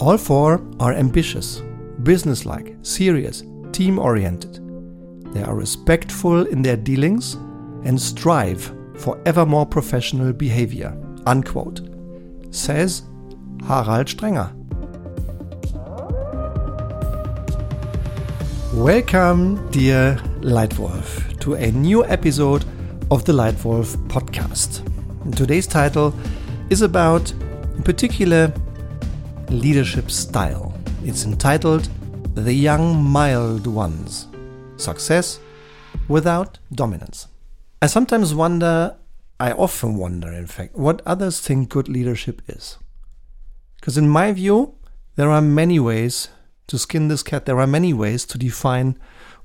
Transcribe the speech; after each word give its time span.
All 0.00 0.16
four 0.16 0.66
are 0.80 0.94
ambitious, 0.94 1.60
businesslike, 2.04 2.74
serious, 2.80 3.44
team 3.70 3.98
oriented. 3.98 4.58
They 5.34 5.42
are 5.42 5.54
respectful 5.54 6.46
in 6.46 6.62
their 6.62 6.78
dealings 6.78 7.34
and 7.84 8.00
strive 8.00 8.74
for 8.96 9.20
ever 9.26 9.44
more 9.44 9.66
professional 9.66 10.32
behavior. 10.32 10.96
Unquote. 11.26 11.82
Says 12.50 13.02
Harald 13.68 14.08
Stenger. 14.08 14.50
Welcome, 18.72 19.70
dear 19.70 20.18
Leitwolf, 20.40 21.38
to 21.40 21.56
a 21.56 21.70
new 21.72 22.06
episode 22.06 22.64
of 23.10 23.26
the 23.26 23.34
Leitwolf 23.34 23.96
podcast. 24.08 24.80
And 25.24 25.36
today's 25.36 25.66
title 25.66 26.14
is 26.70 26.80
about, 26.80 27.30
in 27.76 27.82
particular, 27.82 28.50
leadership 29.50 30.12
style. 30.12 30.72
It's 31.04 31.24
entitled 31.24 31.88
The 32.36 32.52
Young 32.52 33.02
Mild 33.02 33.66
Ones 33.66 34.28
Success 34.76 35.40
Without 36.06 36.60
Dominance. 36.72 37.26
I 37.82 37.86
sometimes 37.88 38.32
wonder, 38.32 38.96
I 39.40 39.50
often 39.50 39.96
wonder, 39.96 40.32
in 40.32 40.46
fact, 40.46 40.76
what 40.76 41.02
others 41.04 41.40
think 41.40 41.68
good 41.68 41.88
leadership 41.88 42.42
is. 42.46 42.78
Because 43.76 43.98
in 43.98 44.08
my 44.08 44.30
view, 44.32 44.76
there 45.16 45.30
are 45.30 45.42
many 45.42 45.80
ways 45.80 46.28
to 46.68 46.78
skin 46.78 47.08
this 47.08 47.24
cat, 47.24 47.46
there 47.46 47.58
are 47.58 47.66
many 47.66 47.92
ways 47.92 48.24
to 48.26 48.38
define 48.38 48.96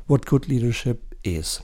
what 0.05 0.27
good 0.27 0.47
leadership 0.47 1.15
is. 1.23 1.61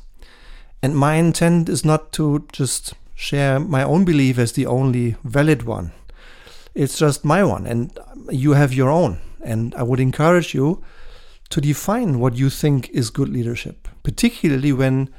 And 0.81 0.97
my 0.97 1.15
intent 1.15 1.69
is 1.69 1.85
not 1.85 2.11
to 2.13 2.47
just 2.51 2.95
share 3.13 3.59
my 3.59 3.83
own 3.83 4.03
belief 4.03 4.39
as 4.39 4.53
the 4.53 4.65
only 4.65 5.15
valid 5.23 5.61
one. 5.63 5.91
It's 6.73 6.97
just 6.97 7.25
my 7.25 7.43
one, 7.43 7.65
and 7.65 7.97
you 8.29 8.53
have 8.53 8.73
your 8.73 8.89
own. 8.89 9.19
And 9.43 9.75
I 9.75 9.83
would 9.83 9.99
encourage 9.99 10.53
you 10.53 10.83
to 11.49 11.59
define 11.61 12.19
what 12.19 12.35
you 12.35 12.49
think 12.49 12.89
is 12.89 13.09
good 13.09 13.29
leadership, 13.29 13.87
particularly 14.03 14.71
when 14.71 15.09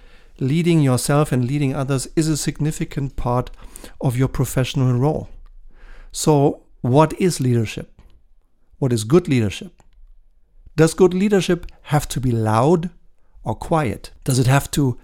leading 0.41 0.81
yourself 0.81 1.31
and 1.31 1.47
leading 1.47 1.75
others 1.75 2.09
is 2.17 2.29
a 2.29 2.37
significant 2.37 3.17
part 3.17 3.51
of 4.01 4.17
your 4.17 4.29
professional 4.29 4.93
role. 4.95 5.29
So, 6.11 6.63
what 6.81 7.13
is 7.21 7.41
leadership? 7.41 8.01
What 8.79 8.93
is 8.93 9.05
good 9.05 9.29
leadership? 9.29 9.83
Does 10.75 10.95
good 10.95 11.13
leadership 11.13 11.67
have 11.83 12.09
to 12.09 12.21
be 12.21 12.33
loud 12.33 12.91
or 13.45 13.55
quiet? 13.55 14.11
Does 14.25 14.39
it 14.39 14.47
have 14.47 14.71
to 14.73 14.99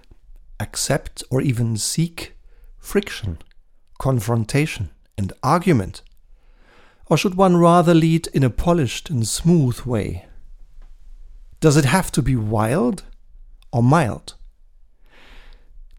accept 0.59 1.23
or 1.29 1.41
even 1.41 1.77
seek 1.77 2.35
friction, 2.79 3.37
confrontation, 3.99 4.89
and 5.17 5.31
argument? 5.43 6.01
Or 7.09 7.17
should 7.17 7.33
one 7.33 7.57
rather 7.57 7.95
lead 7.95 8.27
in 8.27 8.43
a 8.43 8.51
polished 8.51 9.09
and 9.09 9.27
smooth 9.27 9.81
way? 9.81 10.27
Does 11.59 11.75
it 11.75 11.85
have 11.85 12.11
to 12.11 12.21
be 12.21 12.35
wild 12.35 13.03
or 13.73 13.81
mild? 13.81 14.35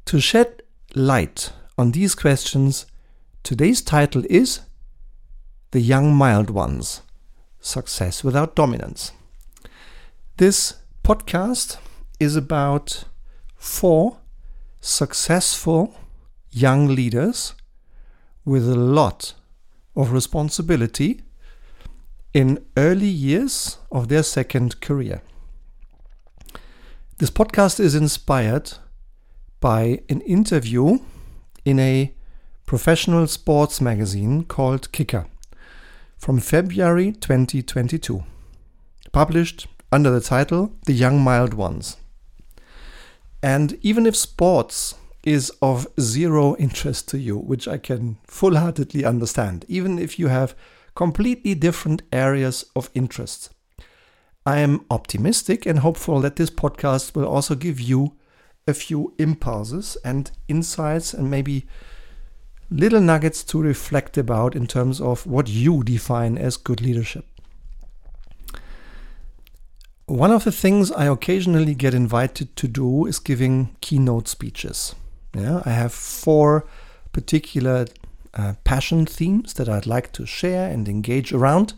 To 0.07 0.21
shed 0.21 0.63
light 0.95 1.53
on 1.77 1.91
these 1.91 2.15
questions, 2.15 2.87
today's 3.43 3.83
title 3.83 4.23
is 4.31 4.61
The 5.73 5.81
Young 5.81 6.15
Mild 6.15 6.49
Ones 6.49 7.03
Success 7.61 8.23
Without 8.23 8.55
Dominance. 8.55 9.11
This 10.37 10.75
podcast 11.03 11.77
is 12.21 12.37
about 12.37 13.05
four 13.57 14.19
successful 14.81 15.93
young 16.53 16.87
leaders 16.87 17.55
with 18.45 18.69
a 18.69 18.77
lot 18.77 19.35
of 19.97 20.13
responsibility 20.13 21.23
in 22.33 22.65
early 22.77 23.09
years 23.09 23.79
of 23.91 24.09
their 24.09 24.23
second 24.23 24.81
career. 24.81 25.23
This 27.19 27.31
podcast 27.31 27.81
is 27.81 27.95
inspired 27.95 28.73
by 29.61 30.01
an 30.09 30.21
interview 30.23 30.99
in 31.65 31.79
a 31.79 32.15
professional 32.67 33.27
sports 33.27 33.81
magazine 33.81 34.45
called 34.45 34.91
Kicker 34.93 35.27
from 36.17 36.39
February 36.39 37.13
2022, 37.13 38.23
published 39.13 39.67
under 39.91 40.11
the 40.11 40.21
title 40.21 40.73
The 40.87 40.93
Young 40.93 41.21
Mild 41.21 41.55
Ones. 41.55 41.97
And 43.43 43.79
even 43.83 44.07
if 44.07 44.15
sports 44.15 44.95
is 45.23 45.51
of 45.61 45.87
zero 46.01 46.57
interest 46.57 47.09
to 47.11 47.19
you, 47.19 47.37
which 47.37 47.69
I 47.69 47.79
can 47.79 48.19
full 48.27 48.57
heartedly 48.57 49.05
understand, 49.05 49.65
even 49.69 49.99
if 49.99 50.19
you 50.19 50.29
have 50.29 50.55
completely 50.95 51.55
different 51.55 52.03
areas 52.13 52.65
of 52.75 52.91
interest. 52.95 53.51
I 54.47 54.59
am 54.59 54.85
optimistic 54.91 55.67
and 55.67 55.81
hopeful 55.81 56.21
that 56.21 56.37
this 56.37 56.51
podcast 56.51 57.15
will 57.15 57.27
also 57.27 57.55
give 57.55 57.79
you 57.79 58.17
a 58.67 58.75
few 58.75 59.15
impulses 59.19 59.97
and 60.05 60.31
insights 60.49 61.13
and 61.13 61.31
maybe 61.31 61.67
little 62.71 63.01
nuggets 63.01 63.43
to 63.45 63.61
reflect 63.61 64.17
about 64.17 64.55
in 64.55 64.67
terms 64.67 65.01
of 65.01 65.27
what 65.27 65.49
you 65.49 65.83
define 65.83 66.39
as 66.39 66.57
good 66.57 66.81
leadership. 66.81 67.27
One 70.07 70.33
of 70.33 70.45
the 70.45 70.53
things 70.53 70.91
I 70.91 71.07
occasionally 71.07 71.75
get 71.75 71.95
invited 71.95 72.57
to 72.57 72.67
do 72.67 73.07
is 73.07 73.19
giving 73.19 73.77
keynote 73.81 74.27
speeches. 74.27 74.95
Yeah, 75.35 75.63
I 75.65 75.71
have 75.71 75.93
four 75.93 76.67
particular 77.13 77.87
uh, 78.35 78.55
passion 78.65 79.07
themes 79.07 79.55
that 79.55 79.69
I'd 79.69 79.87
like 79.87 80.13
to 80.13 80.27
share 80.27 80.71
and 80.71 80.89
engage 80.89 81.33
around, 81.33 81.75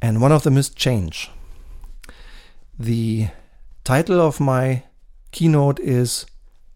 and 0.00 0.20
one 0.20 0.32
of 0.32 0.42
them 0.42 0.56
is 0.56 0.70
change. 0.70 1.30
The 2.78 3.28
title 3.84 4.20
of 4.20 4.40
my 4.40 4.84
keynote 5.32 5.80
is 5.80 6.26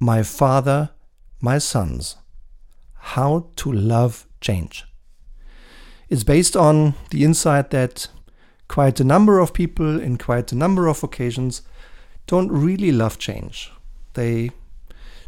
My 0.01 0.23
Father, 0.23 0.91
My 1.41 1.59
Sons 1.59 2.17
How 2.95 3.47
to 3.57 3.73
Love 3.73 4.27
Change. 4.41 4.85
It's 6.09 6.25
based 6.25 6.57
on 6.57 6.95
the 7.11 7.25
insight 7.25 7.71
that 7.71 8.09
quite 8.69 9.01
a 9.01 9.05
number 9.05 9.39
of 9.39 9.53
people 9.53 10.01
in 10.01 10.19
quite 10.19 10.53
a 10.53 10.57
number 10.57 10.87
of 10.87 11.03
occasions 11.03 11.63
don't 12.27 12.51
really 12.51 12.93
love 12.93 13.19
change. 13.19 13.73
They 14.15 14.51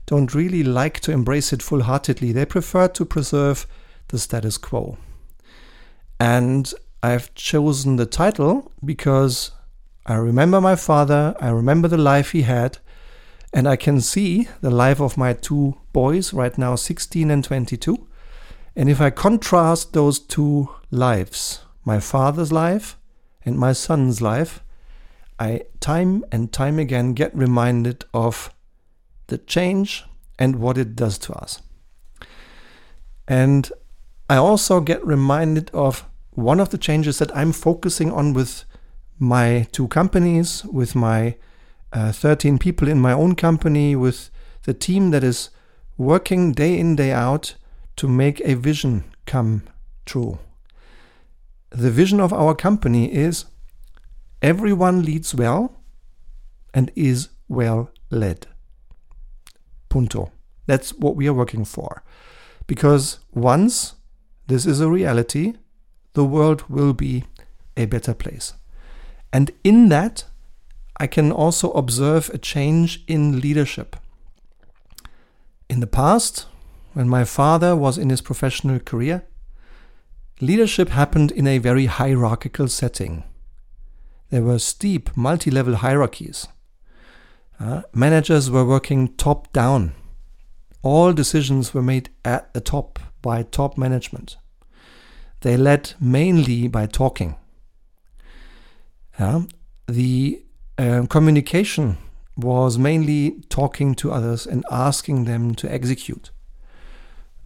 don't 0.07 0.35
really 0.35 0.63
like 0.63 1.01
to 1.01 1.13
embrace 1.13 1.53
it 1.53 1.63
full 1.63 1.83
heartedly. 1.83 2.33
They 2.33 2.47
prefer 2.47 2.89
to 2.89 3.05
preserve 3.05 3.67
the 4.09 4.19
status 4.19 4.57
quo. 4.57 4.97
And 6.19 6.73
I've 7.03 7.35
chosen 7.35 7.97
the 7.97 8.07
title 8.07 8.73
because 8.85 9.51
I 10.07 10.15
remember 10.15 10.61
my 10.61 10.77
father, 10.77 11.35
I 11.41 11.49
remember 11.49 11.89
the 11.89 11.99
life 11.99 12.31
he 12.31 12.43
had, 12.43 12.79
and 13.53 13.69
I 13.69 13.77
can 13.77 14.01
see 14.01 14.49
the 14.61 14.71
life 14.71 15.01
of 15.01 15.17
my 15.17 15.33
two 15.33 15.77
boys, 15.93 16.33
right 16.33 16.57
now 16.57 16.77
16 16.77 17.31
and 17.31 17.43
22. 17.43 18.07
And 18.77 18.89
if 18.89 19.01
I 19.01 19.11
contrast 19.11 19.93
those 19.93 20.19
two 20.19 20.69
lives, 20.91 21.61
my 21.85 21.99
father's 21.99 22.53
life 22.53 22.97
and 23.45 23.59
my 23.59 23.73
son's 23.73 24.21
life, 24.21 24.63
I 25.39 25.63
time 25.81 26.25
and 26.31 26.53
time 26.53 26.79
again 26.79 27.15
get 27.15 27.35
reminded 27.37 28.05
of 28.15 28.55
the 29.27 29.39
change 29.39 30.05
and 30.39 30.57
what 30.57 30.79
it 30.79 30.95
does 30.97 31.19
to 31.19 31.33
us. 31.33 31.63
And 33.29 33.71
I 34.29 34.37
also 34.37 34.81
get 34.81 35.05
reminded 35.05 35.71
of 35.73 36.05
one 36.31 36.61
of 36.61 36.71
the 36.71 36.79
changes 36.79 37.19
that 37.19 37.35
I'm 37.37 37.53
focusing 37.53 38.13
on 38.13 38.35
with 38.35 38.65
my 39.19 39.67
two 39.73 39.89
companies, 39.89 40.65
with 40.65 40.95
my 40.95 41.37
uh, 41.93 42.13
13 42.13 42.59
people 42.59 42.89
in 42.89 43.01
my 43.01 43.13
own 43.13 43.35
company, 43.35 43.97
with 43.97 44.31
the 44.65 44.75
team 44.75 45.11
that 45.11 45.25
is 45.25 45.51
working 45.97 46.53
day 46.53 46.79
in, 46.79 46.97
day 46.97 47.13
out 47.13 47.55
to 47.97 48.07
make 48.07 48.41
a 48.41 48.55
vision 48.55 49.05
come 49.25 49.63
true. 50.05 50.39
The 51.71 51.91
vision 51.91 52.21
of 52.21 52.33
our 52.33 52.55
company 52.55 53.13
is 53.13 53.47
everyone 54.43 55.03
leads 55.03 55.35
well 55.35 55.81
and 56.75 56.91
is 56.95 57.31
well 57.49 57.91
led. 58.11 58.47
That's 60.67 60.91
what 60.95 61.17
we 61.17 61.29
are 61.29 61.35
working 61.35 61.65
for. 61.65 62.03
Because 62.67 63.19
once 63.33 63.95
this 64.47 64.67
is 64.67 64.81
a 64.81 64.91
reality, 64.91 65.55
the 66.15 66.25
world 66.25 66.65
will 66.69 66.93
be 66.93 67.25
a 67.77 67.87
better 67.87 68.15
place. 68.15 68.55
And 69.33 69.51
in 69.63 69.89
that, 69.89 70.25
I 70.99 71.07
can 71.07 71.31
also 71.31 71.71
observe 71.73 72.31
a 72.33 72.39
change 72.39 73.05
in 73.07 73.41
leadership. 73.41 73.97
In 75.69 75.81
the 75.81 75.87
past, 75.87 76.47
when 76.95 77.09
my 77.09 77.25
father 77.25 77.77
was 77.77 77.99
in 77.99 78.09
his 78.09 78.23
professional 78.23 78.79
career, 78.79 79.25
leadership 80.41 80.89
happened 80.89 81.31
in 81.33 81.47
a 81.47 81.59
very 81.59 81.87
hierarchical 81.87 82.69
setting. 82.69 83.25
There 84.31 84.43
were 84.43 84.59
steep 84.59 85.15
multi 85.17 85.51
level 85.51 85.77
hierarchies. 85.77 86.49
Uh, 87.59 87.83
managers 87.95 88.51
were 88.51 88.65
working 88.65 89.15
top 89.17 89.53
down. 89.53 89.93
All 90.83 91.13
decisions 91.13 91.73
were 91.73 91.83
made 91.83 92.11
at 92.25 92.53
the 92.55 92.61
top 92.61 92.99
by 93.23 93.43
top 93.43 93.79
management. 93.79 94.37
They 95.41 95.57
led 95.57 95.95
mainly 96.01 96.69
by 96.69 96.87
talking. 96.87 97.37
Yeah? 99.19 99.43
The 99.87 100.43
uh, 100.79 101.07
communication 101.09 101.97
was 102.37 102.79
mainly 102.79 103.43
talking 103.49 103.95
to 103.97 104.13
others 104.13 104.47
and 104.47 104.65
asking 104.71 105.25
them 105.25 105.55
to 105.55 105.73
execute. 105.73 106.31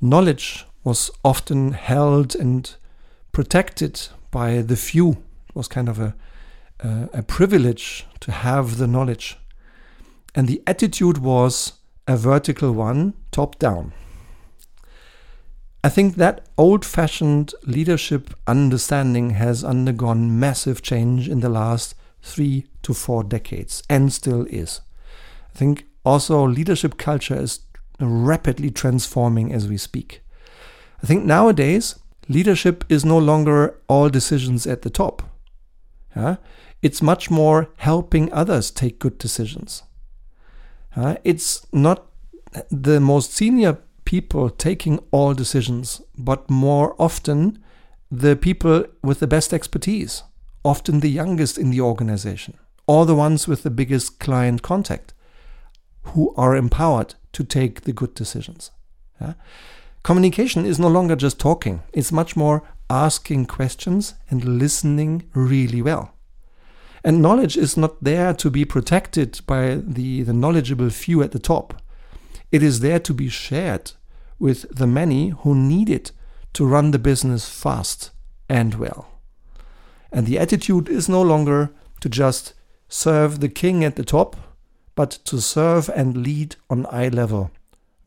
Knowledge 0.01 0.67
was 0.83 1.11
often 1.25 1.73
held 1.73 2.35
and 2.35 2.75
protected 3.33 4.09
by 4.31 4.63
the 4.63 4.77
few. 4.77 5.11
It 5.49 5.55
was 5.55 5.69
kind 5.69 5.89
of 5.89 6.01
a, 6.01 6.15
a 6.83 7.23
privilege 7.23 8.07
to 8.21 8.33
have 8.33 8.79
the 8.79 8.87
knowledge. 8.87 9.39
And 10.35 10.49
the 10.49 10.63
attitude 10.67 11.19
was 11.19 11.75
a 12.07 12.17
vertical 12.17 12.73
one, 12.73 13.15
top 13.31 13.59
down. 13.59 13.93
I 15.83 15.89
think 15.89 16.17
that 16.17 16.47
old 16.59 16.85
fashioned 16.85 17.55
leadership 17.65 18.35
understanding 18.47 19.31
has 19.31 19.65
undergone 19.65 20.39
massive 20.39 20.83
change 20.83 21.29
in 21.29 21.41
the 21.41 21.49
last 21.49 21.95
three 22.23 22.67
to 22.83 22.93
four 22.93 23.25
decades 23.25 23.83
and 23.89 24.13
still 24.13 24.45
is. 24.51 24.83
I 25.55 25.59
think 25.59 25.87
also 26.05 26.47
leadership 26.47 26.99
culture 26.99 27.41
is 27.41 27.61
rapidly 27.99 28.71
transforming 28.71 29.53
as 29.53 29.69
we 29.69 29.79
speak. 29.79 30.21
I 31.03 31.07
think 31.07 31.25
nowadays 31.25 31.99
leadership 32.29 32.85
is 32.91 33.05
no 33.05 33.19
longer 33.19 33.79
all 33.89 34.11
decisions 34.11 34.67
at 34.67 34.83
the 34.83 34.91
top. 34.91 35.23
Yeah? 36.15 36.37
It's 36.83 37.01
much 37.01 37.31
more 37.31 37.71
helping 37.77 38.33
others 38.33 38.71
take 38.71 38.99
good 38.99 39.17
decisions. 39.17 39.83
Uh, 40.97 41.17
it's 41.25 41.67
not 41.73 42.07
the 42.71 43.01
most 43.01 43.33
senior 43.33 43.79
people 44.05 44.51
taking 44.51 44.99
all 45.11 45.35
decisions, 45.35 46.03
but 46.19 46.51
more 46.51 46.95
often 46.99 47.59
the 48.11 48.35
people 48.35 48.85
with 49.03 49.21
the 49.21 49.27
best 49.27 49.53
expertise, 49.55 50.25
often 50.65 51.01
the 51.01 51.11
youngest 51.11 51.59
in 51.59 51.71
the 51.71 51.81
organization, 51.81 52.55
or 52.87 53.07
the 53.07 53.15
ones 53.15 53.47
with 53.47 53.63
the 53.63 53.71
biggest 53.71 54.19
client 54.19 54.63
contact, 54.63 55.15
who 56.03 56.35
are 56.37 56.57
empowered 56.57 57.15
to 57.33 57.45
take 57.45 57.83
the 57.83 57.93
good 57.93 58.15
decisions. 58.15 58.73
Communication 60.03 60.67
is 60.67 60.81
no 60.81 60.89
longer 60.89 61.15
just 61.15 61.39
talking, 61.39 61.83
it's 61.93 62.11
much 62.11 62.35
more 62.35 62.63
asking 62.89 63.47
questions 63.47 64.15
and 64.29 64.59
listening 64.59 65.23
really 65.35 65.83
well. 65.83 66.15
And 67.03 67.23
knowledge 67.23 67.57
is 67.57 67.77
not 67.77 68.03
there 68.03 68.35
to 68.35 68.51
be 68.51 68.65
protected 68.65 69.41
by 69.47 69.77
the, 69.77 70.23
the 70.23 70.33
knowledgeable 70.33 70.91
few 70.91 71.23
at 71.23 71.33
the 71.33 71.39
top. 71.39 71.81
It 72.53 72.63
is 72.63 72.81
there 72.81 72.99
to 73.01 73.15
be 73.15 73.29
shared 73.29 73.93
with 74.39 74.75
the 74.75 74.87
many 74.87 75.31
who 75.31 75.55
need 75.55 75.89
it 75.89 76.13
to 76.55 76.67
run 76.67 76.91
the 76.91 76.99
business 76.99 77.49
fast 77.49 78.11
and 78.49 78.75
well. 78.75 79.09
And 80.13 80.27
the 80.27 80.39
attitude 80.39 80.89
is 80.89 81.09
no 81.09 81.23
longer 81.23 81.71
to 82.01 82.09
just 82.09 82.55
serve 82.89 83.41
the 83.41 83.49
king 83.49 83.85
at 83.85 83.97
the 83.97 84.05
top, 84.05 84.37
but 84.95 85.11
to 85.25 85.41
serve 85.41 85.89
and 85.95 86.17
lead 86.17 86.57
on 86.69 86.87
eye 86.87 87.09
level, 87.09 87.51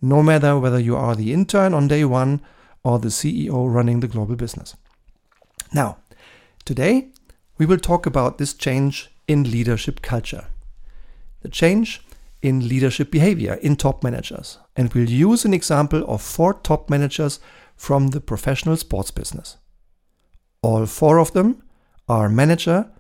no 0.01 0.21
matter 0.21 0.59
whether 0.59 0.79
you 0.79 0.95
are 0.95 1.15
the 1.15 1.31
intern 1.31 1.73
on 1.73 1.87
day 1.87 2.03
one 2.03 2.41
or 2.83 2.99
the 2.99 3.07
CEO 3.07 3.73
running 3.73 4.01
the 4.01 4.07
global 4.07 4.35
business. 4.35 4.75
Now, 5.73 5.97
today 6.65 7.07
we 7.63 7.67
will 7.67 7.79
talk 7.79 8.05
about 8.05 8.39
this 8.39 8.53
change 8.53 9.09
in 9.25 9.49
leadership 9.49 10.01
culture, 10.01 10.47
the 11.43 11.47
change 11.47 12.01
in 12.41 12.67
leadership 12.67 13.09
behavior 13.09 13.53
in 13.61 13.77
top 13.77 14.03
managers, 14.03 14.57
and 14.75 14.93
we'll 14.93 15.09
use 15.09 15.45
an 15.45 15.53
example 15.53 16.03
of 16.09 16.21
four 16.21 16.55
top 16.55 16.89
managers 16.89 17.39
from 17.77 18.07
the 18.07 18.19
professional 18.19 18.75
sports 18.75 19.11
business. 19.11 19.55
All 20.61 20.85
four 20.85 21.19
of 21.19 21.31
them 21.31 21.63
are 22.09 22.27
manager 22.27 22.91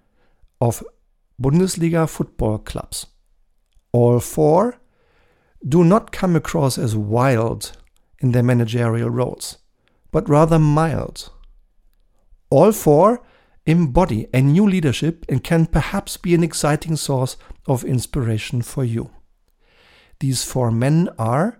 of 0.61 0.81
Bundesliga 1.41 2.07
football 2.07 2.57
clubs. 2.57 3.07
All 3.91 4.21
four 4.21 4.77
do 5.67 5.83
not 5.83 6.13
come 6.13 6.37
across 6.37 6.77
as 6.77 6.95
wild 6.95 7.73
in 8.19 8.31
their 8.31 8.43
managerial 8.43 9.09
roles, 9.09 9.57
but 10.09 10.29
rather 10.29 10.57
mild. 10.57 11.31
All 12.49 12.71
four 12.71 13.21
embody 13.65 14.27
a 14.33 14.41
new 14.41 14.67
leadership 14.67 15.25
and 15.29 15.43
can 15.43 15.65
perhaps 15.65 16.17
be 16.17 16.33
an 16.35 16.43
exciting 16.43 16.95
source 16.95 17.37
of 17.65 17.83
inspiration 17.83 18.61
for 18.61 18.83
you. 18.83 19.11
These 20.19 20.43
four 20.43 20.71
men 20.71 21.09
are 21.17 21.59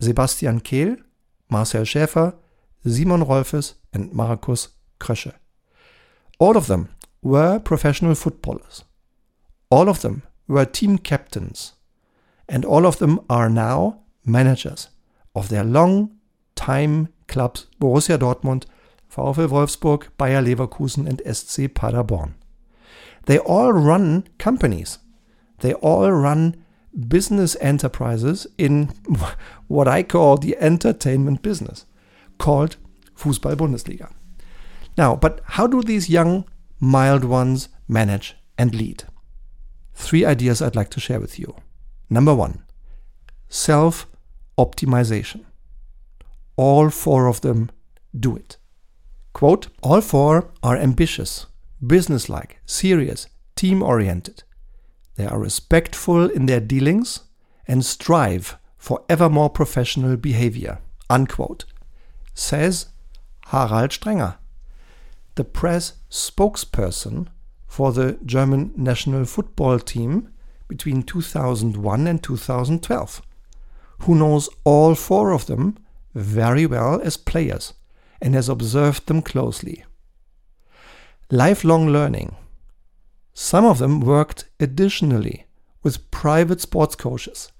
Sebastian 0.00 0.60
Kehl, 0.60 0.96
Marcel 1.50 1.82
Schäfer, 1.82 2.34
Simon 2.86 3.24
Rolfes, 3.24 3.74
and 3.92 4.12
Markus 4.12 4.68
Krösche. 4.98 5.34
All 6.38 6.56
of 6.56 6.66
them 6.66 6.88
were 7.22 7.58
professional 7.60 8.14
footballers. 8.14 8.84
All 9.70 9.88
of 9.88 10.02
them 10.02 10.22
were 10.48 10.64
team 10.64 10.98
captains. 10.98 11.74
And 12.48 12.64
all 12.64 12.86
of 12.86 12.98
them 12.98 13.20
are 13.30 13.48
now 13.48 14.00
managers 14.24 14.88
of 15.34 15.48
their 15.48 15.64
long 15.64 16.16
time 16.54 17.08
clubs 17.28 17.66
Borussia 17.80 18.18
Dortmund, 18.18 18.64
VfL 19.14 19.48
Wolfsburg, 19.48 20.08
Bayer 20.16 20.42
Leverkusen, 20.42 21.06
and 21.06 21.20
SC 21.36 21.72
Paderborn. 21.74 22.34
They 23.26 23.38
all 23.38 23.72
run 23.72 24.26
companies. 24.38 24.98
They 25.60 25.74
all 25.74 26.10
run 26.10 26.56
business 27.08 27.56
enterprises 27.60 28.46
in 28.58 28.86
what 29.68 29.86
I 29.88 30.02
call 30.02 30.38
the 30.38 30.56
entertainment 30.58 31.42
business, 31.42 31.84
called 32.38 32.76
Fußball 33.16 33.56
Bundesliga. 33.56 34.12
Now, 34.96 35.16
but 35.16 35.40
how 35.44 35.66
do 35.66 35.82
these 35.82 36.10
young, 36.10 36.44
mild 36.80 37.24
ones 37.24 37.68
manage 37.88 38.36
and 38.58 38.74
lead? 38.74 39.04
Three 39.94 40.24
ideas 40.24 40.60
I'd 40.60 40.76
like 40.76 40.90
to 40.90 41.00
share 41.00 41.20
with 41.20 41.38
you. 41.38 41.54
Number 42.10 42.34
one, 42.34 42.62
self 43.48 44.06
optimization. 44.58 45.44
All 46.56 46.90
four 46.90 47.26
of 47.26 47.40
them 47.40 47.70
do 48.18 48.36
it. 48.36 48.56
Quote 49.32 49.68
All 49.82 50.00
four 50.00 50.50
are 50.62 50.76
ambitious, 50.76 51.46
businesslike, 51.84 52.60
serious, 52.66 53.26
team 53.56 53.82
oriented. 53.82 54.42
They 55.16 55.26
are 55.26 55.38
respectful 55.38 56.30
in 56.30 56.46
their 56.46 56.60
dealings 56.60 57.20
and 57.66 57.84
strive 57.84 58.56
for 58.76 59.04
ever 59.08 59.28
more 59.28 59.50
professional 59.50 60.16
behavior. 60.16 60.78
Unquote. 61.08 61.64
Says 62.34 62.86
Harald 63.46 63.92
Stenger, 63.92 64.36
the 65.34 65.44
press 65.44 65.94
spokesperson 66.10 67.28
for 67.66 67.92
the 67.92 68.18
German 68.24 68.72
national 68.76 69.24
football 69.24 69.78
team 69.78 70.32
between 70.68 71.02
2001 71.02 72.06
and 72.06 72.22
2012, 72.22 73.22
who 74.00 74.14
knows 74.14 74.48
all 74.64 74.94
four 74.94 75.32
of 75.32 75.46
them 75.46 75.76
very 76.14 76.66
well 76.66 77.00
as 77.02 77.16
players 77.16 77.74
and 78.22 78.34
has 78.34 78.48
observed 78.48 79.06
them 79.08 79.20
closely. 79.20 79.84
Lifelong 81.30 81.88
learning. 81.88 82.36
Some 83.34 83.64
of 83.64 83.78
them 83.78 84.00
worked 84.00 84.44
additionally 84.60 85.46
with 85.82 86.10
private 86.10 86.60
sports 86.60 86.94
coaches, 86.94 87.50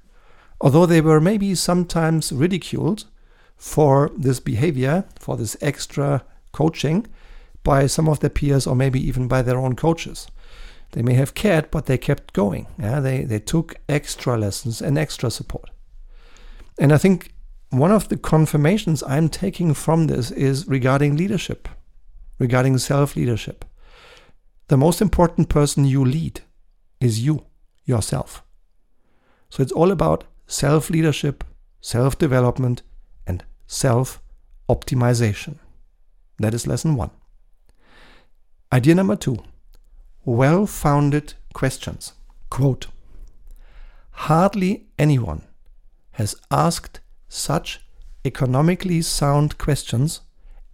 although 0.61 0.87
they 0.87 1.01
were 1.01 1.21
maybe 1.21 1.55
sometimes 1.57 2.31
ridiculed 2.31 3.05
for 3.57 4.11
this 4.17 4.39
behavior, 4.39 5.05
for 5.19 5.37
this 5.37 5.57
extra 5.61 6.25
coaching 6.53 7.07
by 7.65 7.87
some 7.87 8.09
of 8.09 8.21
their 8.21 8.31
peers 8.31 8.67
or 8.67 8.77
maybe 8.77 9.01
even 9.01 9.27
by 9.27 9.43
their 9.43 9.59
own 9.59 9.75
coaches. 9.75 10.29
They 10.93 11.03
may 11.03 11.15
have 11.15 11.35
cared, 11.35 11.71
but 11.71 11.87
they 11.87 11.99
kept 11.99 12.35
going. 12.35 12.67
Yeah? 12.79 13.01
They, 13.01 13.25
they 13.25 13.39
took 13.39 13.77
extra 13.89 14.37
lessons 14.37 14.81
and 14.83 14.99
extra 14.99 15.31
support. 15.31 15.71
And 16.79 16.93
I 16.93 16.99
think 16.99 17.32
one 17.73 17.91
of 17.91 18.09
the 18.09 18.19
confirmations 18.19 19.03
I'm 19.07 19.31
taking 19.31 19.73
from 19.73 20.07
this 20.07 20.31
is 20.31 20.69
regarding 20.69 21.17
leadership, 21.17 21.69
regarding 22.39 22.77
self 22.77 23.17
leadership. 23.17 23.65
The 24.69 24.77
most 24.77 25.01
important 25.01 25.49
person 25.49 25.87
you 25.87 26.05
lead 26.05 26.43
is 27.01 27.25
you, 27.25 27.47
yourself. 27.85 28.45
So 29.49 29.63
it's 29.63 29.73
all 29.73 29.91
about 29.91 30.25
self 30.47 30.91
leadership, 30.91 31.45
self 31.81 32.19
development, 32.19 32.83
and 33.27 33.43
self 33.67 34.23
optimization. 34.69 35.57
That 36.39 36.53
is 36.53 36.67
lesson 36.67 36.95
one. 36.95 37.11
Idea 38.71 38.95
number 38.95 39.17
two 39.17 39.39
well 40.25 40.67
founded 40.67 41.35
questions. 41.55 42.13
Quote 42.51 42.89
Hardly 44.11 44.89
anyone 44.99 45.43
has 46.13 46.37
asked 46.51 47.01
such 47.33 47.81
economically 48.25 49.03
sound 49.03 49.59
questions 49.59 50.21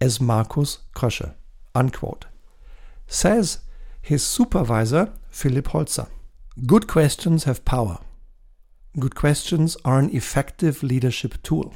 as 0.01 0.19
Markus 0.19 0.79
Krösche, 0.95 1.33
unquote. 1.73 2.25
Says 3.07 3.59
his 4.01 4.23
supervisor, 4.23 5.11
Philipp 5.29 5.67
Holzer. 5.69 6.07
Good 6.65 6.87
questions 6.87 7.45
have 7.45 7.65
power. 7.65 7.99
Good 8.99 9.15
questions 9.15 9.77
are 9.85 9.99
an 9.99 10.09
effective 10.15 10.83
leadership 10.83 11.41
tool. 11.43 11.73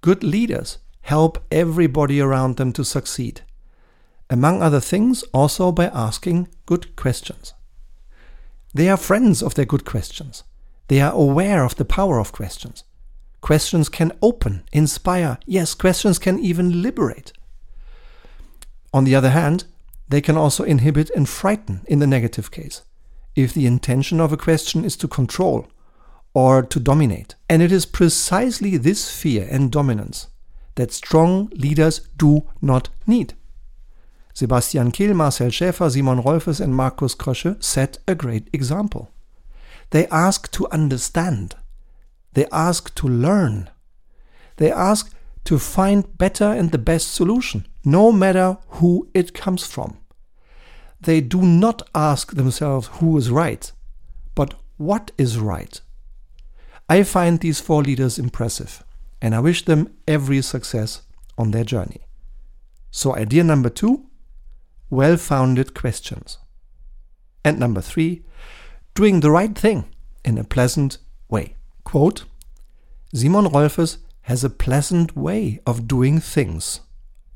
Good 0.00 0.22
leaders 0.22 0.78
help 1.02 1.44
everybody 1.50 2.20
around 2.20 2.56
them 2.56 2.72
to 2.72 2.84
succeed. 2.84 3.42
among 4.30 4.62
other 4.62 4.80
things, 4.80 5.22
also 5.32 5.72
by 5.72 5.86
asking 5.86 6.48
good 6.66 6.94
questions. 6.96 7.54
They 8.74 8.88
are 8.88 8.96
friends 8.96 9.42
of 9.42 9.54
their 9.54 9.64
good 9.64 9.84
questions. 9.84 10.44
They 10.88 11.00
are 11.00 11.12
aware 11.12 11.64
of 11.64 11.76
the 11.76 11.84
power 11.84 12.18
of 12.18 12.32
questions. 12.32 12.84
Questions 13.48 13.88
can 13.88 14.12
open, 14.20 14.62
inspire. 14.74 15.38
Yes, 15.46 15.74
questions 15.74 16.18
can 16.18 16.38
even 16.38 16.82
liberate. 16.82 17.32
On 18.92 19.04
the 19.04 19.14
other 19.14 19.30
hand, 19.30 19.64
they 20.06 20.20
can 20.20 20.36
also 20.36 20.64
inhibit 20.64 21.08
and 21.16 21.26
frighten 21.26 21.80
in 21.86 21.98
the 21.98 22.06
negative 22.06 22.50
case, 22.50 22.82
if 23.34 23.54
the 23.54 23.64
intention 23.64 24.20
of 24.20 24.34
a 24.34 24.36
question 24.36 24.84
is 24.84 24.96
to 24.98 25.08
control 25.08 25.66
or 26.34 26.60
to 26.60 26.78
dominate. 26.78 27.36
And 27.48 27.62
it 27.62 27.72
is 27.72 27.86
precisely 27.86 28.76
this 28.76 29.10
fear 29.10 29.48
and 29.50 29.72
dominance 29.72 30.26
that 30.74 30.92
strong 30.92 31.48
leaders 31.54 32.00
do 32.18 32.42
not 32.60 32.90
need. 33.06 33.32
Sebastian 34.34 34.92
Kehl, 34.92 35.14
Marcel 35.14 35.48
Schäfer, 35.48 35.90
Simon 35.90 36.22
Rolfes, 36.22 36.60
and 36.60 36.76
Markus 36.76 37.14
Krösche 37.14 37.64
set 37.64 37.96
a 38.06 38.14
great 38.14 38.50
example. 38.52 39.10
They 39.88 40.06
ask 40.08 40.50
to 40.50 40.68
understand. 40.70 41.54
They 42.38 42.46
ask 42.52 42.94
to 42.94 43.08
learn. 43.08 43.68
They 44.58 44.70
ask 44.70 45.12
to 45.42 45.58
find 45.58 46.16
better 46.18 46.44
and 46.44 46.70
the 46.70 46.78
best 46.78 47.12
solution, 47.12 47.66
no 47.84 48.12
matter 48.12 48.58
who 48.78 49.08
it 49.12 49.34
comes 49.34 49.66
from. 49.66 49.96
They 51.00 51.20
do 51.20 51.42
not 51.42 51.82
ask 51.96 52.36
themselves 52.36 52.90
who 53.00 53.18
is 53.18 53.28
right, 53.28 53.72
but 54.36 54.54
what 54.76 55.10
is 55.18 55.40
right. 55.40 55.80
I 56.88 57.02
find 57.02 57.40
these 57.40 57.58
four 57.58 57.82
leaders 57.82 58.20
impressive, 58.20 58.84
and 59.20 59.34
I 59.34 59.40
wish 59.40 59.64
them 59.64 59.92
every 60.06 60.40
success 60.40 61.02
on 61.36 61.50
their 61.50 61.64
journey. 61.64 62.02
So, 62.92 63.16
idea 63.16 63.42
number 63.42 63.68
two 63.68 64.06
well 64.90 65.16
founded 65.16 65.74
questions. 65.74 66.38
And 67.44 67.58
number 67.58 67.80
three, 67.80 68.22
doing 68.94 69.18
the 69.18 69.32
right 69.32 69.58
thing 69.58 69.86
in 70.24 70.38
a 70.38 70.44
pleasant 70.44 70.98
way. 71.28 71.56
Quote 71.88 72.26
Simon 73.14 73.46
Rolfes 73.46 73.98
has 74.22 74.44
a 74.44 74.50
pleasant 74.50 75.16
way 75.16 75.60
of 75.66 75.88
doing 75.88 76.20
things. 76.20 76.80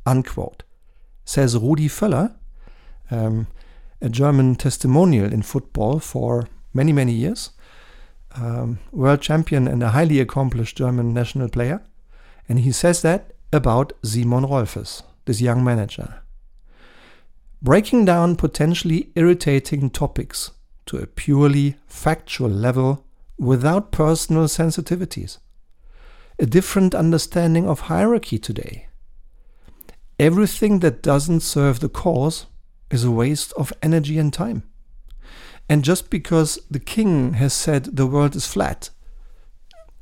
Unquote. 0.04 0.62
Says 1.24 1.56
Rudi 1.56 1.88
Völler, 1.88 2.34
um, 3.10 3.46
a 4.00 4.08
German 4.08 4.56
testimonial 4.56 5.32
in 5.32 5.42
football 5.42 6.00
for 6.00 6.48
many, 6.74 6.92
many 6.92 7.12
years, 7.12 7.50
um, 8.34 8.78
world 8.90 9.20
champion 9.20 9.68
and 9.68 9.82
a 9.82 9.90
highly 9.90 10.20
accomplished 10.20 10.76
German 10.76 11.14
national 11.14 11.48
player. 11.48 11.80
And 12.48 12.60
he 12.60 12.72
says 12.72 13.02
that 13.02 13.32
about 13.52 13.92
Simon 14.02 14.44
Rolfes, 14.44 15.02
this 15.24 15.40
young 15.40 15.62
manager 15.62 16.22
breaking 17.62 18.04
down 18.04 18.34
potentially 18.34 19.10
irritating 19.14 19.88
topics 19.88 20.50
to 20.84 20.96
a 20.96 21.06
purely 21.06 21.76
factual 21.86 22.50
level 22.50 23.04
without 23.38 23.92
personal 23.92 24.44
sensitivities. 24.44 25.38
A 26.42 26.46
different 26.46 26.94
understanding 26.94 27.66
of 27.66 27.80
hierarchy 27.80 28.38
today. 28.38 28.88
Everything 30.18 30.80
that 30.80 31.02
doesn't 31.02 31.40
serve 31.40 31.80
the 31.80 31.88
cause 31.88 32.44
is 32.90 33.04
a 33.04 33.10
waste 33.10 33.54
of 33.54 33.72
energy 33.82 34.18
and 34.18 34.30
time. 34.30 34.64
And 35.70 35.82
just 35.82 36.10
because 36.10 36.58
the 36.70 36.80
king 36.80 37.34
has 37.34 37.54
said 37.54 37.84
the 37.96 38.06
world 38.06 38.36
is 38.36 38.46
flat, 38.46 38.90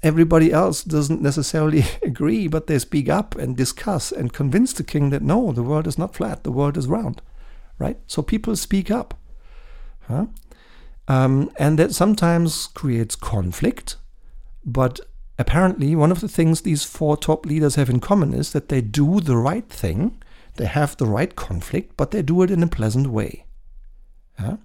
everybody 0.03 0.53
else 0.53 0.83
doesn't 0.83 1.23
necessarily 1.23 1.85
agree, 2.03 2.49
but 2.49 2.67
they 2.67 2.81
speak 2.81 3.09
up 3.09 3.37
and 3.37 3.57
discuss 3.57 4.11
and 4.11 4.33
convince 4.33 4.73
the 4.73 4.83
king 4.83 5.11
that 5.11 5.23
no, 5.23 5.53
the 5.53 5.63
world 5.63 5.87
is 5.87 5.99
not 5.99 6.17
flat, 6.17 6.43
the 6.43 6.51
world 6.51 6.77
is 6.77 6.89
round 6.89 7.23
right? 7.81 7.99
So 8.07 8.23
people 8.23 8.55
speak 8.55 8.93
up. 8.93 9.15
Huh? 10.03 10.27
Um, 11.09 11.51
and 11.59 11.77
that 11.81 11.93
sometimes 11.93 12.69
creates 12.69 13.17
conflict. 13.17 13.97
But 14.65 15.01
apparently, 15.41 15.97
one 15.97 16.13
of 16.13 16.21
the 16.21 16.29
things 16.29 16.61
these 16.61 16.85
four 16.85 17.17
top 17.17 17.47
leaders 17.47 17.75
have 17.77 17.89
in 17.89 17.99
common 17.99 18.35
is 18.35 18.53
that 18.53 18.69
they 18.69 18.83
do 18.83 19.21
the 19.21 19.37
right 19.37 19.69
thing, 19.69 20.23
they 20.57 20.67
have 20.67 20.97
the 20.97 21.07
right 21.07 21.35
conflict, 21.35 21.97
but 21.97 22.11
they 22.11 22.23
do 22.23 22.43
it 22.43 22.51
in 22.51 22.63
a 22.63 22.69
pleasant 22.69 23.07
way. 23.07 23.47
Huh? 24.39 24.59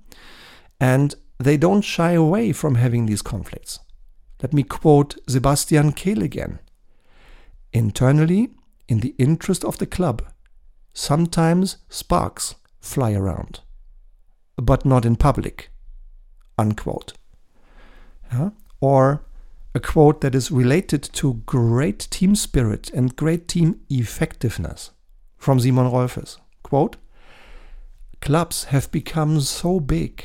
And 0.80 1.16
they 1.40 1.56
don't 1.56 1.82
shy 1.82 2.12
away 2.12 2.52
from 2.52 2.76
having 2.76 3.06
these 3.06 3.22
conflicts. 3.22 3.80
Let 4.42 4.54
me 4.54 4.64
quote 4.64 5.16
Sebastian 5.30 5.94
Kehl 5.94 6.22
again. 6.22 6.60
Internally, 7.72 8.50
in 8.88 9.00
the 9.00 9.16
interest 9.18 9.64
of 9.64 9.78
the 9.78 9.86
club, 9.86 10.24
sometimes 10.94 11.78
sparks 11.90 12.56
fly 12.82 13.14
around, 13.14 13.62
but 14.58 14.86
not 14.86 15.06
in 15.06 15.16
public. 15.16 15.70
Unquote. 16.58 17.14
Yeah? 18.32 18.50
Or 18.82 19.26
a 19.76 19.80
quote 19.82 20.22
that 20.22 20.34
is 20.34 20.50
related 20.50 21.04
to 21.04 21.42
great 21.46 22.08
team 22.10 22.34
spirit 22.34 22.90
and 22.94 23.18
great 23.18 23.46
team 23.50 23.82
effectiveness 23.90 24.92
from 25.38 25.60
Simon 25.60 25.92
Rolfes. 25.92 26.38
Quote 26.64 26.96
Clubs 28.22 28.64
have 28.66 28.90
become 28.90 29.42
so 29.42 29.82
big. 29.82 30.24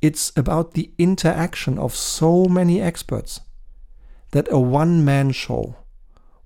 It's 0.00 0.32
about 0.34 0.72
the 0.72 0.90
interaction 0.96 1.78
of 1.78 1.94
so 1.94 2.46
many 2.46 2.80
experts 2.80 3.40
that 4.30 4.50
a 4.50 4.58
one 4.58 5.04
man 5.04 5.30
show 5.32 5.76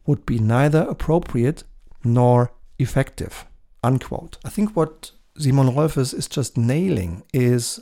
would 0.04 0.26
be 0.26 0.40
neither 0.40 0.80
appropriate 0.80 1.62
nor 2.02 2.52
effective. 2.80 3.46
Unquote. 3.84 4.38
I 4.44 4.48
think 4.48 4.74
what 4.74 5.12
Simon 5.38 5.68
Rolfes 5.68 6.12
is 6.12 6.26
just 6.26 6.58
nailing 6.58 7.22
is 7.32 7.80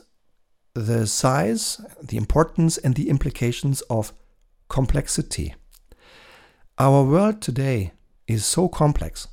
the 0.74 1.06
size, 1.06 1.80
the 2.02 2.16
importance, 2.16 2.78
and 2.78 2.94
the 2.94 3.08
implications 3.08 3.80
of 3.82 4.12
complexity. 4.68 5.54
Our 6.78 7.04
world 7.04 7.42
today 7.42 7.92
is 8.26 8.46
so 8.46 8.68
complex. 8.68 9.28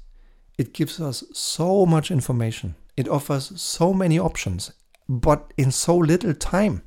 It 0.58 0.74
gives 0.74 1.00
us 1.00 1.24
so 1.34 1.86
much 1.86 2.10
information. 2.10 2.76
It 2.96 3.08
offers 3.08 3.60
so 3.62 3.94
many 3.94 4.18
options, 4.18 4.72
but 5.08 5.54
in 5.56 5.72
so 5.72 5.96
little 5.96 6.34
time. 6.34 6.82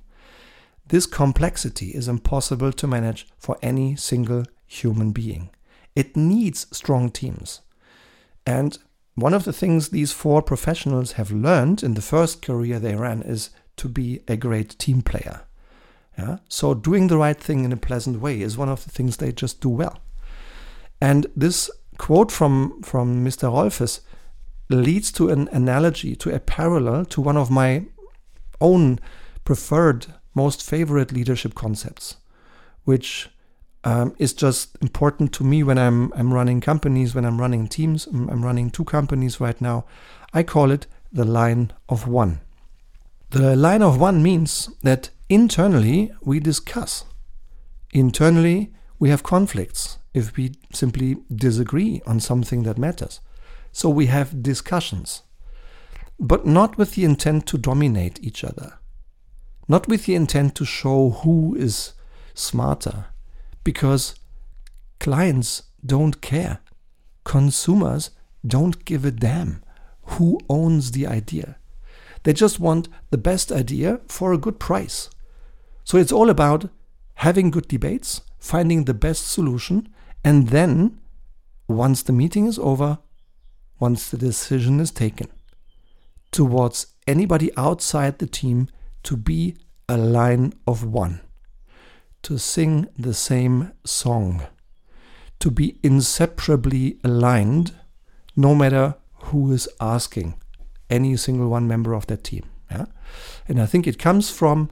This 0.87 1.07
complexity 1.07 1.90
is 1.90 2.09
impossible 2.09 2.73
to 2.73 2.87
manage 2.88 3.28
for 3.38 3.57
any 3.62 3.95
single 3.95 4.45
human 4.66 5.12
being. 5.12 5.50
It 5.95 6.16
needs 6.16 6.66
strong 6.73 7.11
teams. 7.11 7.61
And 8.45 8.76
one 9.14 9.35
of 9.35 9.45
the 9.45 9.52
things 9.52 9.88
these 9.88 10.12
four 10.12 10.42
professionals 10.42 11.12
have 11.12 11.30
learned 11.30 11.85
in 11.85 11.95
the 11.95 12.02
first 12.02 12.42
career 12.42 12.80
they 12.80 12.97
ran 12.97 13.23
is 13.23 13.50
to 13.81 13.89
be 13.89 14.21
a 14.29 14.37
great 14.37 14.79
team 14.79 15.03
player. 15.03 15.43
Yeah? 16.17 16.39
So 16.49 16.75
doing 16.75 17.09
the 17.09 17.17
right 17.17 17.39
thing 17.39 17.65
in 17.65 17.73
a 17.73 17.77
pleasant 17.77 18.21
way 18.21 18.41
is 18.41 18.59
one 18.59 18.69
of 18.69 18.85
the 18.85 18.91
things 18.91 19.17
they 19.17 19.33
just 19.33 19.61
do 19.61 19.71
well. 19.71 19.99
And 21.01 21.27
this 21.35 21.71
quote 21.97 22.31
from, 22.31 22.83
from 22.83 23.25
Mr. 23.25 23.51
Rolfes 23.51 24.01
leads 24.69 25.11
to 25.13 25.31
an 25.31 25.49
analogy, 25.49 26.15
to 26.17 26.35
a 26.35 26.39
parallel 26.39 27.05
to 27.07 27.21
one 27.21 27.39
of 27.39 27.51
my 27.51 27.87
own 28.61 29.01
preferred, 29.45 30.07
most 30.35 30.63
favorite 30.63 31.11
leadership 31.11 31.55
concepts, 31.55 32.17
which 32.85 33.31
um, 33.85 34.15
is 34.19 34.35
just 34.35 34.77
important 34.83 35.33
to 35.33 35.45
me 35.45 35.63
when 35.63 35.79
I'm 35.79 36.13
I'm 36.13 36.35
running 36.35 36.61
companies, 36.61 37.15
when 37.15 37.25
I'm 37.25 37.41
running 37.41 37.67
teams. 37.67 38.07
I'm, 38.07 38.29
I'm 38.29 38.45
running 38.45 38.71
two 38.71 38.85
companies 38.85 39.41
right 39.41 39.59
now. 39.61 39.87
I 40.35 40.43
call 40.43 40.71
it 40.71 40.87
the 41.11 41.25
line 41.25 41.73
of 41.89 42.07
one. 42.07 42.41
The 43.31 43.55
line 43.55 43.81
of 43.81 44.01
one 44.01 44.25
means 44.25 44.69
that 44.83 45.11
internally 45.29 46.13
we 46.21 46.41
discuss. 46.41 47.05
Internally 47.93 48.73
we 48.99 49.09
have 49.11 49.23
conflicts 49.23 49.99
if 50.13 50.37
we 50.37 50.57
simply 50.73 51.17
disagree 51.33 52.03
on 52.09 52.19
something 52.19 52.65
that 52.65 52.77
matters. 52.77 53.21
So 53.71 53.89
we 53.89 54.07
have 54.07 54.43
discussions, 54.43 55.23
but 56.19 56.45
not 56.45 56.77
with 56.77 56.97
the 56.97 57.05
intent 57.05 57.47
to 57.47 57.57
dominate 57.57 58.19
each 58.21 58.43
other, 58.43 58.81
not 59.69 59.87
with 59.87 60.07
the 60.07 60.17
intent 60.17 60.57
to 60.57 60.65
show 60.65 61.11
who 61.11 61.55
is 61.55 61.93
smarter, 62.35 63.07
because 63.63 64.17
clients 64.99 65.63
don't 65.87 66.21
care. 66.21 66.59
Consumers 67.23 68.11
don't 68.45 68.85
give 68.85 69.05
a 69.05 69.13
damn 69.13 69.63
who 70.03 70.41
owns 70.49 70.91
the 70.91 71.07
idea. 71.07 71.60
They 72.23 72.33
just 72.33 72.61
want 72.61 72.89
the 73.11 73.19
best 73.19 73.50
idea 73.50 74.00
for 74.09 74.33
a 74.33 74.39
good 74.39 74.59
price. 74.59 75.11
So 75.85 75.99
it's 75.99 76.12
all 76.12 76.31
about 76.31 76.69
having 77.15 77.50
good 77.50 77.69
debates, 77.69 78.23
finding 78.39 78.85
the 78.85 78.95
best 78.95 79.27
solution, 79.27 79.89
and 80.23 80.49
then, 80.49 81.00
once 81.69 82.03
the 82.03 82.12
meeting 82.12 82.47
is 82.47 82.59
over, 82.59 82.99
once 83.79 84.11
the 84.11 84.19
decision 84.19 84.81
is 84.81 84.91
taken, 84.91 85.29
towards 86.31 86.89
anybody 87.07 87.50
outside 87.57 88.19
the 88.19 88.27
team 88.27 88.69
to 89.03 89.17
be 89.17 89.57
a 89.89 89.97
line 89.97 90.53
of 90.67 90.85
one 90.85 91.21
to 92.23 92.39
sing 92.39 92.87
the 92.99 93.15
same 93.15 93.73
song, 93.85 94.47
to 95.39 95.50
be 95.50 95.79
inseparably 95.83 96.99
aligned, 97.03 97.73
no 98.37 98.55
matter 98.55 98.95
who 99.25 99.53
is 99.53 99.69
asking 99.81 100.39
any 100.90 101.16
single 101.16 101.49
one 101.49 101.66
member 101.66 101.94
of 101.94 102.06
that 102.09 102.25
team. 102.25 102.44
Yeah? 102.70 102.87
And 103.49 103.61
I 103.61 103.66
think 103.66 103.87
it 103.87 103.99
comes 103.99 104.30
from 104.30 104.70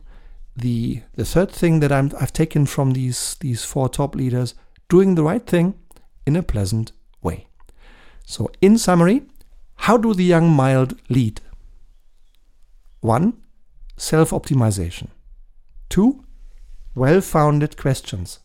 the 0.56 1.02
the 1.14 1.24
third 1.24 1.50
thing 1.50 1.80
that 1.80 1.92
I'm, 1.92 2.12
I've 2.20 2.32
taken 2.32 2.66
from 2.66 2.92
these 2.92 3.36
these 3.40 3.64
four 3.64 3.88
top 3.88 4.14
leaders 4.14 4.54
doing 4.88 5.14
the 5.14 5.22
right 5.22 5.46
thing 5.46 5.74
in 6.26 6.36
a 6.36 6.42
pleasant 6.42 6.92
way. 7.22 7.46
So, 8.26 8.50
in 8.60 8.76
summary, 8.78 9.22
how 9.76 9.96
do 9.96 10.12
the 10.12 10.24
young 10.24 10.50
mild 10.50 10.98
lead? 11.08 11.40
One, 13.00 13.34
self 13.96 14.30
optimization. 14.30 15.08
Two, 15.88 16.24
well 16.94 17.20
founded 17.20 17.76
questions. 17.76 18.40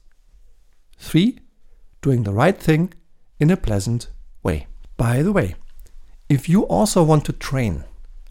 Three, 0.98 1.40
doing 2.02 2.24
the 2.24 2.32
right 2.34 2.58
thing 2.58 2.94
in 3.40 3.50
a 3.50 3.58
pleasant 3.58 4.08
way. 4.44 4.68
By 4.96 5.24
the 5.24 5.34
way, 5.34 5.56
if 6.30 6.50
you 6.50 6.64
also 6.64 7.04
want 7.04 7.26
to 7.26 7.34
train 7.34 7.84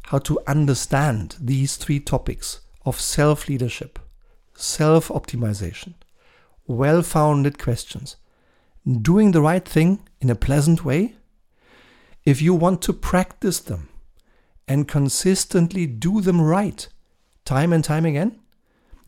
how 0.05 0.19
to 0.19 0.41
understand 0.47 1.37
these 1.41 1.77
three 1.77 2.01
topics 2.01 2.61
of 2.85 3.01
self 3.01 3.49
leadership, 3.49 3.99
self 4.55 5.09
optimization, 5.09 5.95
well 6.67 7.03
founded 7.03 7.59
questions, 7.59 8.17
doing 9.01 9.33
the 9.33 9.41
right 9.41 9.67
thing 9.67 10.01
in 10.21 10.31
a 10.31 10.35
pleasant 10.35 10.85
way, 10.85 11.15
if 12.25 12.41
you 12.41 12.55
want 12.55 12.83
to 12.83 12.93
practice 12.93 13.61
them 13.61 13.89
and 14.69 14.89
consistently 14.89 15.87
do 15.87 16.21
them 16.21 16.41
right, 16.41 16.89
time 17.45 17.73
and 17.73 17.85
time 17.85 18.05
again, 18.07 18.41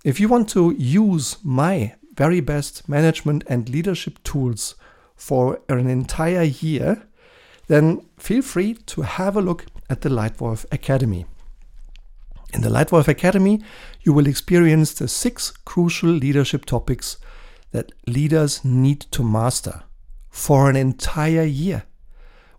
if 0.04 0.20
you 0.20 0.28
want 0.28 0.48
to 0.50 0.72
use 0.72 1.38
my 1.42 1.94
very 2.16 2.40
best 2.40 2.88
management 2.88 3.44
and 3.48 3.68
leadership 3.68 4.22
tools 4.22 4.74
for 5.16 5.60
an 5.68 5.88
entire 5.88 6.42
year, 6.42 7.06
then 7.66 8.06
feel 8.18 8.42
free 8.42 8.74
to 8.74 9.02
have 9.02 9.36
a 9.36 9.42
look 9.42 9.66
at 9.88 10.02
the 10.02 10.08
Leitwolf 10.08 10.64
Academy. 10.72 11.26
In 12.52 12.60
the 12.60 12.68
Leitwolf 12.68 13.08
Academy, 13.08 13.62
you 14.02 14.12
will 14.12 14.26
experience 14.26 14.94
the 14.94 15.08
six 15.08 15.50
crucial 15.50 16.10
leadership 16.10 16.64
topics 16.64 17.18
that 17.72 17.92
leaders 18.06 18.64
need 18.64 19.00
to 19.10 19.24
master 19.24 19.82
for 20.30 20.70
an 20.70 20.76
entire 20.76 21.42
year 21.42 21.84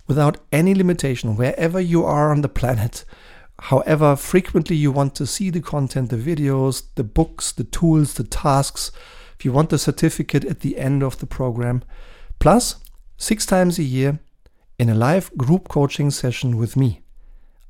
without 0.08 0.38
any 0.52 0.76
limitation, 0.76 1.36
wherever 1.36 1.80
you 1.80 2.04
are 2.04 2.32
on 2.32 2.42
the 2.42 2.50
planet, 2.50 3.06
however 3.60 4.16
frequently 4.16 4.76
you 4.76 4.92
want 4.92 5.16
to 5.16 5.26
see 5.26 5.50
the 5.50 5.62
content, 5.62 6.10
the 6.10 6.18
videos, 6.18 6.84
the 6.96 7.04
books, 7.04 7.52
the 7.52 7.64
tools, 7.64 8.16
the 8.16 8.24
tasks, 8.24 8.92
if 9.38 9.46
you 9.46 9.52
want 9.52 9.70
the 9.70 9.78
certificate 9.78 10.46
at 10.46 10.60
the 10.60 10.78
end 10.78 11.04
of 11.04 11.20
the 11.20 11.26
program, 11.26 11.84
plus 12.40 12.76
six 13.18 13.46
times 13.46 13.80
a 13.80 13.84
year 13.84 14.20
in 14.78 14.90
a 14.90 14.96
live 14.96 15.32
group 15.38 15.68
coaching 15.70 16.12
session 16.12 16.58
with 16.58 16.76
me. 16.76 17.02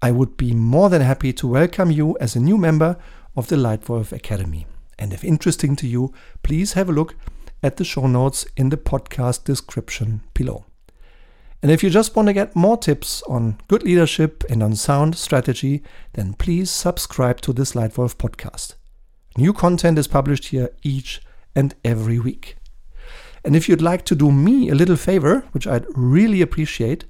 I 0.02 0.12
would 0.12 0.38
be 0.38 0.54
more 0.54 0.90
than 0.90 1.02
happy 1.02 1.34
to 1.34 1.48
welcome 1.48 1.92
you 1.92 2.18
as 2.20 2.36
a 2.36 2.40
new 2.40 2.58
member 2.58 2.98
of 3.36 3.48
the 3.48 3.56
Leitwolf 3.56 4.12
Academy. 4.12 4.66
And 4.98 5.14
if 5.14 5.24
interesting 5.24 5.76
to 5.78 5.88
you, 5.88 6.14
please 6.42 6.74
have 6.74 6.90
a 6.90 6.94
look 6.94 7.16
at 7.62 7.78
the 7.78 7.84
show 7.84 8.08
notes 8.08 8.46
in 8.58 8.70
the 8.70 8.78
podcast 8.78 9.44
description 9.44 10.22
below. 10.34 10.66
And 11.62 11.72
if 11.72 11.84
you 11.84 11.90
just 11.90 12.16
want 12.16 12.28
to 12.28 12.34
get 12.34 12.56
more 12.56 12.78
tips 12.78 13.22
on 13.24 13.58
good 13.68 13.84
leadership 13.84 14.44
and 14.50 14.62
on 14.62 14.76
sound 14.76 15.16
strategy, 15.16 15.84
then 16.14 16.34
please 16.34 16.70
subscribe 16.70 17.42
to 17.42 17.54
this 17.54 17.74
Leitwolf 17.74 18.16
podcast. 18.16 18.76
New 19.38 19.54
content 19.54 19.98
is 19.98 20.08
published 20.08 20.46
here 20.48 20.70
each 20.84 21.22
and 21.56 21.76
every 21.84 22.20
week. 22.20 22.58
And 23.46 23.56
if 23.56 23.70
you'd 23.70 23.82
like 23.82 24.04
to 24.06 24.16
do 24.16 24.32
me 24.32 24.70
a 24.70 24.76
little 24.76 24.98
favor, 24.98 25.46
which 25.52 25.68
I'd 25.68 25.86
really 25.96 26.42
appreciate, 26.42 27.06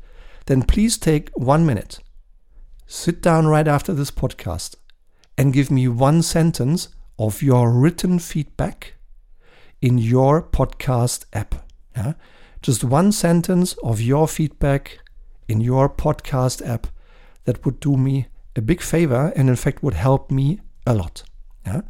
then 0.45 0.61
please 0.61 0.97
take 0.97 1.29
one 1.33 1.65
minute. 1.65 1.99
Sit 2.85 3.21
down 3.21 3.47
right 3.47 3.67
after 3.67 3.93
this 3.93 4.11
podcast 4.11 4.75
and 5.37 5.53
give 5.53 5.71
me 5.71 5.87
one 5.87 6.21
sentence 6.21 6.89
of 7.17 7.41
your 7.41 7.71
written 7.71 8.19
feedback 8.19 8.95
in 9.81 9.97
your 9.97 10.43
podcast 10.43 11.25
app. 11.33 11.55
Yeah? 11.95 12.13
just 12.65 12.83
one 12.83 13.11
sentence 13.11 13.73
of 13.83 14.01
your 14.01 14.27
feedback 14.27 14.97
in 15.47 15.61
your 15.61 15.87
podcast 15.87 16.67
app 16.67 16.87
that 17.43 17.63
would 17.63 17.79
do 17.79 17.95
me 17.95 18.25
a 18.55 18.61
big 18.61 18.81
favor 18.81 19.31
and 19.35 19.49
in 19.49 19.55
fact 19.55 19.83
would 19.83 19.93
help 19.93 20.31
me 20.31 20.59
a 20.87 20.95
lot. 20.95 21.21
Yeah. 21.63 21.81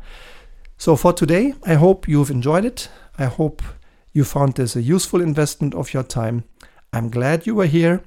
So 0.78 0.98
for 0.98 1.14
today, 1.14 1.54
I 1.66 1.76
hope 1.76 2.10
you've 2.10 2.30
enjoyed 2.30 2.66
it. 2.66 2.90
I 3.18 3.24
hope 3.24 3.64
you 4.16 4.24
found 4.24 4.54
this 4.54 4.78
a 4.78 4.82
useful 4.82 5.22
investment 5.22 5.76
of 5.76 5.94
your 5.94 6.02
time. 6.02 6.46
I'm 6.94 7.10
glad 7.10 7.46
you 7.46 7.54
were 7.54 7.66
here. 7.66 8.02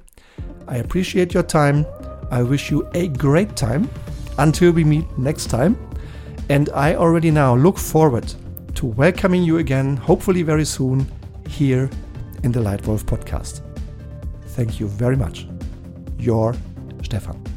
I 0.67 0.79
appreciate 0.79 1.35
your 1.35 1.43
time. 1.43 1.85
I 2.31 2.43
wish 2.43 2.71
you 2.71 2.89
a 2.95 3.09
great 3.09 3.55
time 3.57 3.91
until 4.39 4.73
we 4.73 4.85
meet 4.85 5.07
next 5.19 5.51
time. 5.51 5.77
And 6.49 6.71
I 6.71 6.95
already 6.95 7.31
now 7.31 7.55
look 7.55 7.77
forward 7.77 8.33
to 8.77 8.87
welcoming 8.87 9.43
you 9.43 9.59
again, 9.59 9.99
hopefully 9.99 10.43
very 10.43 10.65
soon, 10.65 11.07
here 11.47 11.91
in 12.43 12.53
the 12.53 12.61
Leitwolf 12.61 13.05
podcast. 13.05 13.61
Thank 14.57 14.81
you 14.81 14.89
very 14.89 15.17
much. 15.17 15.47
Your 16.19 16.55
Stefan. 17.03 17.48